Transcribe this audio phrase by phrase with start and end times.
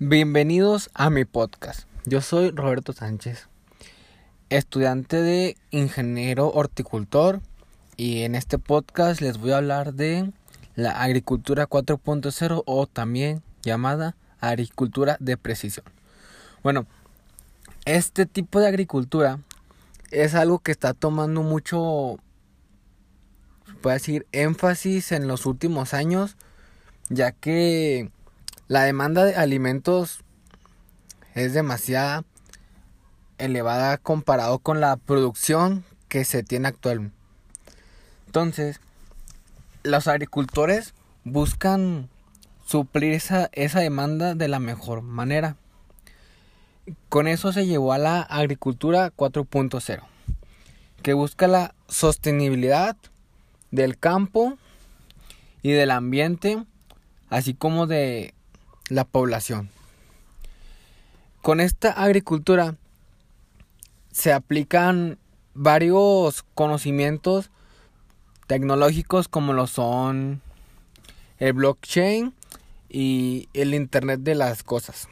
[0.00, 1.88] Bienvenidos a mi podcast.
[2.04, 3.48] Yo soy Roberto Sánchez,
[4.48, 7.40] estudiante de ingeniero horticultor
[7.96, 10.30] y en este podcast les voy a hablar de
[10.76, 15.86] la agricultura 4.0 o también llamada agricultura de precisión.
[16.62, 16.86] Bueno,
[17.84, 19.40] este tipo de agricultura
[20.12, 22.20] es algo que está tomando mucho,
[23.82, 26.36] puedo decir, énfasis en los últimos años,
[27.08, 28.12] ya que
[28.68, 30.20] la demanda de alimentos
[31.34, 32.24] es demasiado
[33.38, 37.16] elevada comparado con la producción que se tiene actualmente.
[38.26, 38.80] Entonces,
[39.84, 40.92] los agricultores
[41.24, 42.10] buscan
[42.66, 45.56] suplir esa, esa demanda de la mejor manera.
[47.08, 50.02] Con eso se llevó a la agricultura 4.0,
[51.02, 52.96] que busca la sostenibilidad
[53.70, 54.58] del campo
[55.62, 56.62] y del ambiente,
[57.30, 58.34] así como de
[58.88, 59.70] la población.
[61.42, 62.76] Con esta agricultura
[64.10, 65.18] se aplican
[65.54, 67.50] varios conocimientos
[68.46, 70.42] tecnológicos como lo son
[71.38, 72.34] el blockchain
[72.88, 75.08] y el internet de las cosas.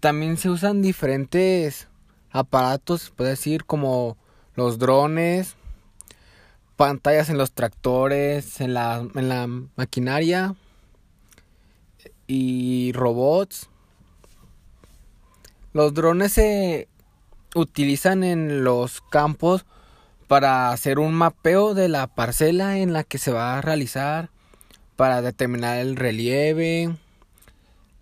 [0.00, 1.88] También se usan diferentes
[2.30, 4.16] aparatos, puede decir como
[4.54, 5.56] los drones,
[6.76, 10.54] pantallas en los tractores, en la, en la maquinaria,
[12.28, 13.68] y robots.
[15.72, 16.86] Los drones se
[17.56, 19.64] utilizan en los campos
[20.28, 24.30] para hacer un mapeo de la parcela en la que se va a realizar,
[24.94, 26.94] para determinar el relieve,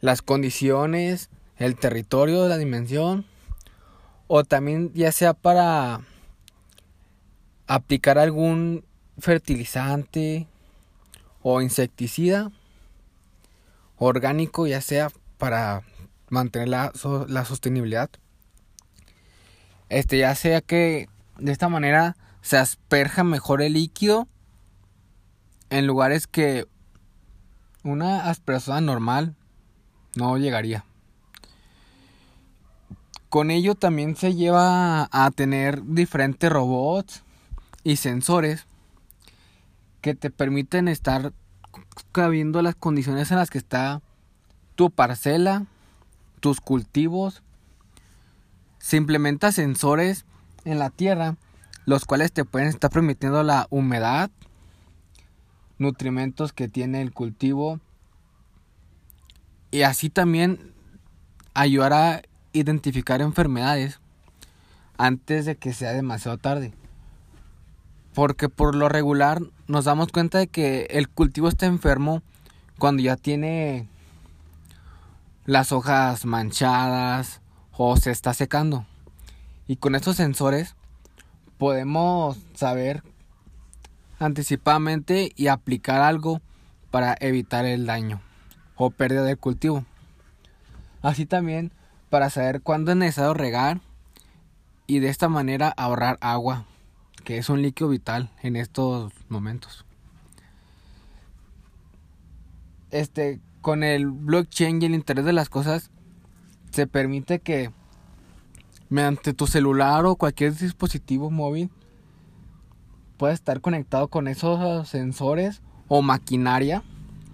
[0.01, 3.25] las condiciones, el territorio, la dimensión,
[4.27, 6.01] o también ya sea para
[7.69, 8.85] aplicar algún
[9.19, 10.47] fertilizante
[11.43, 12.51] o insecticida
[13.97, 15.83] orgánico, ya sea para
[16.29, 16.93] mantener la,
[17.29, 18.11] la sostenibilidad.
[19.89, 21.09] Este, ya sea que
[21.39, 24.29] de esta manera se asperja mejor el líquido
[25.71, 26.67] en lugares que
[27.83, 29.37] una aspersora normal
[30.17, 30.85] no llegaría.
[33.29, 37.23] Con ello también se lleva a tener diferentes robots
[37.85, 38.67] y sensores
[40.01, 41.33] que te permiten estar
[42.31, 44.01] viendo las condiciones en las que está
[44.75, 45.67] tu parcela,
[46.41, 47.43] tus cultivos.
[48.79, 50.25] Se implementa sensores
[50.65, 51.37] en la tierra,
[51.85, 54.31] los cuales te pueden estar permitiendo la humedad,
[55.79, 57.81] nutrimentos que tiene el cultivo
[59.71, 60.73] y así también
[61.55, 62.23] ayudar a
[62.53, 64.01] identificar enfermedades
[64.97, 66.73] antes de que sea demasiado tarde.
[68.17, 72.23] Porque por lo regular nos damos cuenta de que el cultivo está enfermo
[72.79, 73.91] cuando ya tiene
[75.45, 78.87] las hojas manchadas o se está secando.
[79.69, 80.77] Y con estos sensores
[81.59, 83.03] podemos saber
[84.19, 86.41] anticipadamente y aplicar algo
[86.91, 88.23] para evitar el daño
[88.77, 89.85] o pérdida del cultivo.
[91.03, 91.71] Así también
[92.09, 93.83] para saber cuándo es necesario regar
[94.87, 96.65] y de esta manera ahorrar agua
[97.27, 99.85] que es un líquido vital en estos momentos.
[102.93, 105.91] Este, con el blockchain y el interés de las cosas,
[106.71, 107.73] se permite que
[108.91, 111.69] mediante tu celular o cualquier dispositivo móvil
[113.17, 116.85] puedas estar conectado con esos sensores o maquinaria.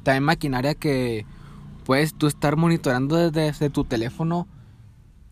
[0.04, 1.26] También maquinaria que
[1.84, 4.48] puedes tú estar monitoreando desde, desde tu teléfono,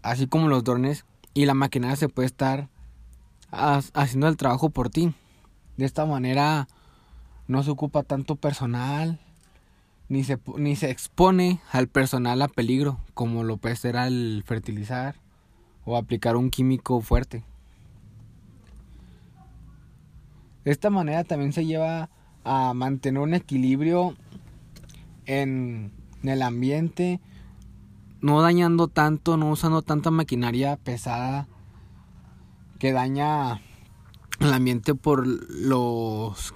[0.03, 2.69] así como los drones, y la maquinaria se puede estar
[3.51, 5.13] haciendo el trabajo por ti.
[5.77, 6.69] De esta manera
[7.47, 9.19] no se ocupa tanto personal,
[10.09, 15.17] ni se, ni se expone al personal a peligro, como lo puede ser al fertilizar
[15.85, 17.45] o aplicar un químico fuerte.
[20.65, 22.11] De esta manera también se lleva
[22.45, 24.15] a mantener un equilibrio
[25.27, 25.93] en,
[26.23, 27.21] en el ambiente,
[28.21, 31.49] no dañando tanto, no usando tanta maquinaria pesada
[32.81, 33.61] que daña
[34.41, 36.55] el ambiente por los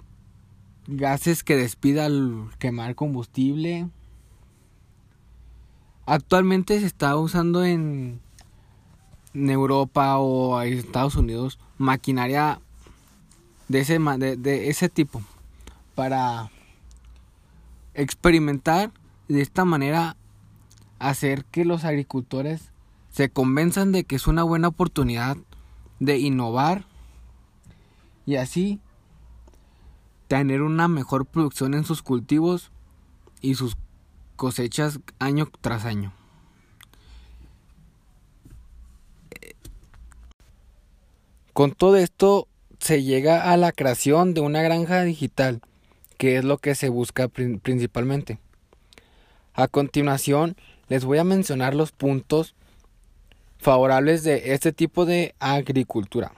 [0.87, 3.89] gases que despida al quemar combustible.
[6.07, 8.21] Actualmente se está usando en,
[9.35, 12.61] Europa o en Estados Unidos maquinaria
[13.69, 15.23] de ese, de ese tipo
[15.95, 16.51] para
[17.93, 18.93] experimentar
[19.29, 20.17] de esta manera
[20.99, 22.71] hacer que los agricultores
[23.11, 25.37] se convenzan de que es una buena oportunidad
[26.01, 26.85] de innovar
[28.27, 28.81] y así
[30.29, 32.71] tener una mejor producción en sus cultivos
[33.41, 33.77] y sus
[34.37, 36.13] cosechas año tras año.
[41.53, 42.49] Con todo esto
[42.81, 45.61] se llega a la creación de una granja digital,
[46.19, 48.39] que es lo que se busca principalmente.
[49.55, 50.57] A continuación,
[50.89, 52.57] les voy a mencionar los puntos
[53.65, 56.35] favorables de este tipo de agricultura.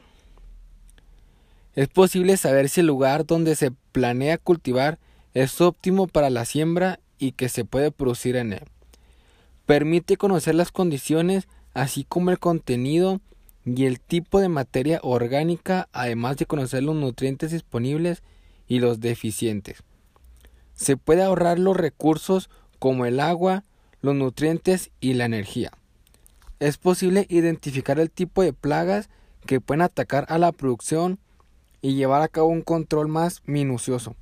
[1.75, 5.00] Es posible saber si el lugar donde se planea cultivar
[5.34, 8.62] es óptimo para la siembra y que se puede producir en él.
[9.67, 13.20] Permite conocer las condiciones así como el contenido
[13.64, 18.23] y el tipo de materia orgánica, además de conocer los nutrientes disponibles
[18.69, 19.82] y los deficientes.
[20.75, 23.64] Se puede ahorrar los recursos como el agua,
[24.00, 25.73] los nutrientes y la energía.
[26.58, 29.08] Es posible identificar el tipo de plagas
[29.47, 31.19] que pueden atacar a la producción
[31.82, 34.17] y llevar a cabo un control más minucioso.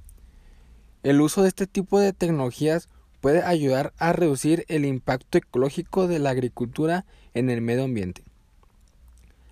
[1.02, 2.88] El uso de este tipo de tecnologías
[3.20, 8.22] puede ayudar a reducir el impacto ecológico de la agricultura en el medio ambiente.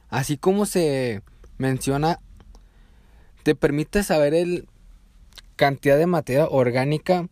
[0.09, 1.23] Así como se
[1.59, 2.19] menciona,
[3.45, 4.69] te permite saber el
[5.57, 7.29] cantidad de materia orgánica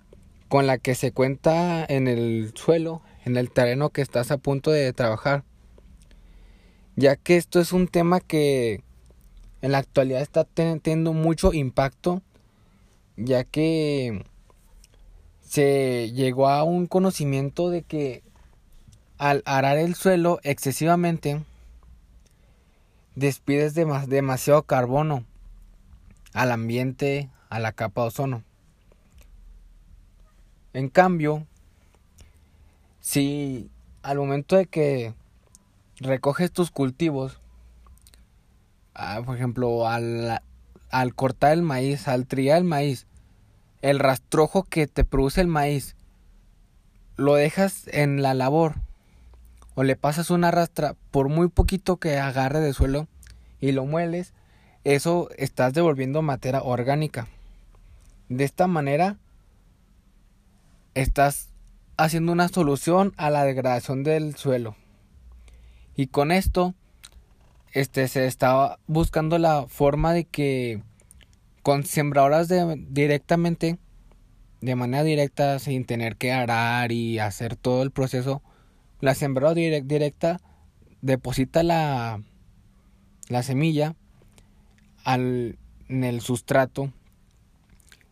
[0.48, 4.70] con la que se cuenta en el suelo, en el terreno que estás a punto
[4.70, 5.44] de trabajar.
[6.96, 8.82] Ya que esto es un tema que
[9.62, 12.22] en la actualidad está teniendo mucho impacto,
[13.16, 14.24] ya que
[15.40, 18.22] se llegó a un conocimiento de que
[19.18, 21.44] al arar el suelo excesivamente,
[23.16, 25.24] despides demasiado carbono
[26.32, 28.44] al ambiente, a la capa de ozono.
[30.72, 31.46] En cambio,
[33.00, 33.70] si
[34.02, 35.14] al momento de que
[35.98, 37.40] recoges tus cultivos,
[38.94, 40.42] ah, por ejemplo, al,
[40.90, 43.06] al cortar el maíz, al triar el maíz,
[43.82, 45.96] el rastrojo que te produce el maíz,
[47.16, 48.76] lo dejas en la labor
[49.74, 53.08] o le pasas una rastra por muy poquito que agarre de suelo
[53.60, 54.32] y lo mueles,
[54.84, 57.28] eso estás devolviendo materia orgánica.
[58.28, 59.18] De esta manera
[60.94, 61.49] estás
[62.00, 64.74] haciendo una solución a la degradación del suelo.
[65.94, 66.74] Y con esto
[67.72, 70.82] este se está buscando la forma de que
[71.62, 73.78] con sembradoras de, directamente
[74.62, 78.42] de manera directa sin tener que arar y hacer todo el proceso
[79.00, 80.40] la sembradora directa
[81.02, 82.22] deposita la,
[83.28, 83.94] la semilla
[85.04, 85.58] al,
[85.88, 86.92] en el sustrato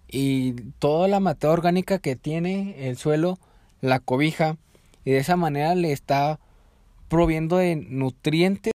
[0.06, 3.38] y toda la materia orgánica que tiene el suelo
[3.80, 4.56] la cobija
[5.04, 6.38] y de esa manera le está
[7.08, 8.72] proviendo de nutrientes.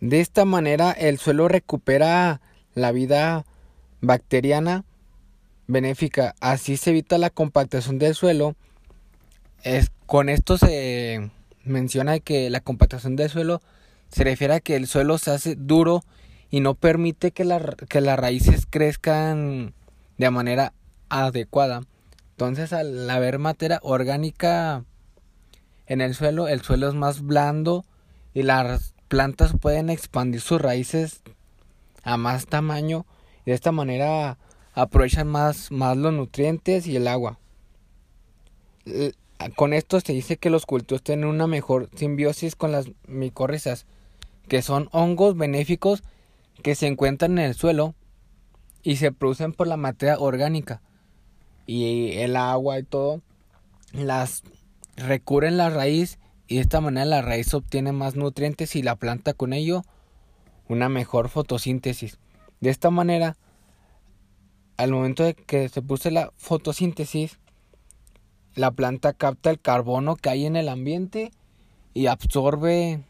[0.00, 2.40] De esta manera el suelo recupera
[2.74, 3.44] la vida
[4.00, 4.84] bacteriana
[5.66, 6.34] benéfica.
[6.40, 8.54] Así se evita la compactación del suelo
[9.62, 11.30] es, con esto se
[11.64, 13.60] menciona que la compactación del suelo
[14.08, 16.04] se refiere a que el suelo se hace duro
[16.50, 17.44] y no permite que,
[17.88, 19.74] que las raíces crezcan
[20.16, 20.72] de manera
[21.08, 21.82] adecuada.
[22.38, 24.84] Entonces, al haber materia orgánica
[25.86, 27.84] en el suelo, el suelo es más blando
[28.32, 31.22] y las plantas pueden expandir sus raíces
[32.04, 33.06] a más tamaño
[33.44, 34.38] y de esta manera
[34.72, 37.40] aprovechan más, más los nutrientes y el agua.
[39.56, 43.84] Con esto se dice que los cultivos tienen una mejor simbiosis con las micorrizas,
[44.46, 46.04] que son hongos benéficos
[46.62, 47.96] que se encuentran en el suelo
[48.84, 50.82] y se producen por la materia orgánica
[51.68, 53.20] y el agua y todo
[53.92, 54.42] las
[54.96, 59.34] recurren la raíz y de esta manera la raíz obtiene más nutrientes y la planta
[59.34, 59.84] con ello
[60.66, 62.18] una mejor fotosíntesis.
[62.60, 63.36] De esta manera,
[64.78, 67.38] al momento de que se produce la fotosíntesis,
[68.54, 71.32] la planta capta el carbono que hay en el ambiente
[71.92, 73.04] y absorbe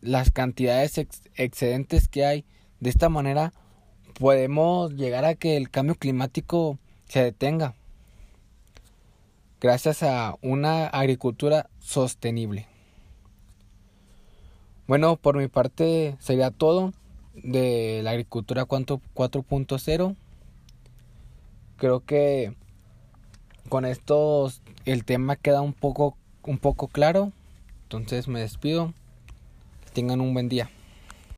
[0.00, 0.96] las cantidades
[1.34, 2.44] excedentes que hay.
[2.78, 3.52] De esta manera
[4.18, 6.78] podemos llegar a que el cambio climático
[7.14, 7.76] se detenga
[9.60, 12.66] gracias a una agricultura sostenible.
[14.88, 16.92] Bueno, por mi parte sería todo
[17.32, 20.16] de la agricultura 4.0.
[21.76, 22.56] Creo que
[23.68, 24.50] con esto
[24.84, 27.30] el tema queda un poco, un poco claro.
[27.84, 28.92] Entonces me despido.
[29.84, 30.68] Que tengan un buen día.